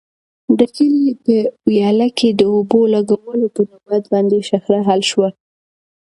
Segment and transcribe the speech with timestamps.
[0.57, 1.35] د کلي په
[1.69, 5.29] ویاله کې د اوبو لګولو په نوبت باندې شخړه حل شوه.